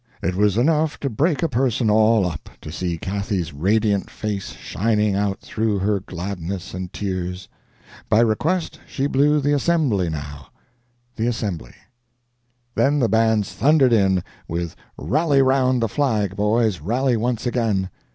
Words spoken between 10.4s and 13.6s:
[Picture: The Assembly [music score]]... Then the bands